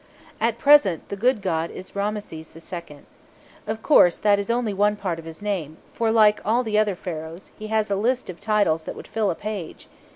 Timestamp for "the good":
1.09-1.43